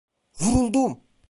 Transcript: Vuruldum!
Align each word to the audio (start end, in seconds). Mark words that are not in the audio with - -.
Vuruldum! 0.39 1.01